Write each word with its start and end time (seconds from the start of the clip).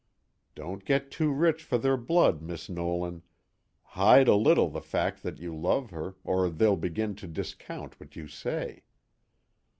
_Don't 0.55 0.83
get 0.83 1.11
too 1.11 1.31
rich 1.31 1.61
for 1.63 1.77
their 1.77 1.95
blood, 1.95 2.41
Miss 2.41 2.67
Nolan! 2.69 3.21
Hide 3.93 4.27
a 4.27 4.33
little 4.33 4.67
the 4.67 4.81
fact 4.81 5.21
that 5.21 5.37
you 5.37 5.55
love 5.55 5.91
her, 5.91 6.15
or 6.23 6.49
they'll 6.49 6.75
begin 6.75 7.13
to 7.17 7.27
discount 7.27 7.99
what 7.99 8.15
you 8.15 8.27
say. 8.27 8.81